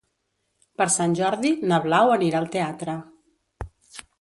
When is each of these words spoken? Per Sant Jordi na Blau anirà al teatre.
Per 0.81 0.87
Sant 0.93 1.13
Jordi 1.19 1.51
na 1.73 1.79
Blau 1.85 2.15
anirà 2.15 2.41
al 2.41 2.51
teatre. 2.57 2.97